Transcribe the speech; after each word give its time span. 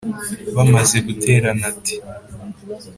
bamaze 0.55 0.97
guterana, 1.07 1.63
ati: 1.71 1.95